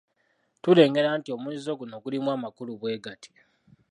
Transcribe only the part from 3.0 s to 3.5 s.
gati.